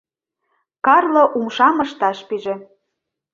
Карло 0.85 1.23
умшам 1.37 1.77
ышташ 1.85 2.17
пиже. 2.27 2.55